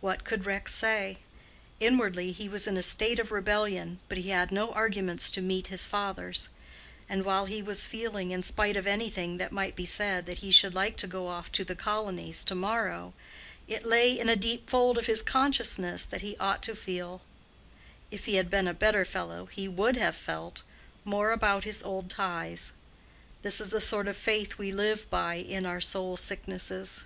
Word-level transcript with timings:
What 0.00 0.24
could 0.24 0.46
Rex 0.46 0.72
say? 0.72 1.18
Inwardly 1.78 2.32
he 2.32 2.48
was 2.48 2.66
in 2.66 2.78
a 2.78 2.82
state 2.82 3.18
of 3.18 3.30
rebellion, 3.30 4.00
but 4.08 4.16
he 4.16 4.30
had 4.30 4.50
no 4.50 4.70
arguments 4.72 5.30
to 5.30 5.42
meet 5.42 5.66
his 5.66 5.84
father's; 5.86 6.48
and 7.06 7.22
while 7.26 7.44
he 7.44 7.60
was 7.60 7.86
feeling, 7.86 8.30
in 8.30 8.42
spite 8.42 8.78
of 8.78 8.86
any 8.86 9.10
thing 9.10 9.36
that 9.36 9.52
might 9.52 9.76
be 9.76 9.84
said, 9.84 10.24
that 10.24 10.38
he 10.38 10.50
should 10.50 10.74
like 10.74 10.96
to 10.96 11.06
go 11.06 11.26
off 11.28 11.52
to 11.52 11.64
"the 11.64 11.74
colonies" 11.74 12.44
to 12.44 12.54
morrow, 12.54 13.12
it 13.68 13.84
lay 13.84 14.18
in 14.18 14.30
a 14.30 14.36
deep 14.36 14.70
fold 14.70 14.96
of 14.96 15.04
his 15.04 15.20
consciousness 15.20 16.06
that 16.06 16.22
he 16.22 16.34
ought 16.38 16.62
to 16.62 16.74
feel—if 16.74 18.24
he 18.24 18.36
had 18.36 18.48
been 18.48 18.66
a 18.66 18.72
better 18.72 19.04
fellow 19.04 19.44
he 19.44 19.68
would 19.68 19.98
have 19.98 20.16
felt—more 20.16 21.30
about 21.30 21.64
his 21.64 21.82
old 21.82 22.08
ties. 22.08 22.72
This 23.42 23.60
is 23.60 23.68
the 23.68 23.82
sort 23.82 24.08
of 24.08 24.16
faith 24.16 24.56
we 24.56 24.72
live 24.72 25.10
by 25.10 25.34
in 25.34 25.66
our 25.66 25.78
soul 25.82 26.16
sicknesses. 26.16 27.04